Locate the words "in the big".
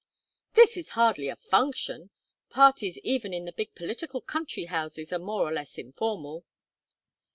3.33-3.75